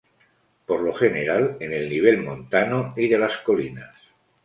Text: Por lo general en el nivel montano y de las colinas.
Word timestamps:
Por 0.65 0.79
lo 0.79 0.95
general 0.95 1.57
en 1.59 1.73
el 1.73 1.87
nivel 1.87 2.23
montano 2.23 2.95
y 2.97 3.07
de 3.07 3.19
las 3.19 3.37
colinas. 3.37 3.95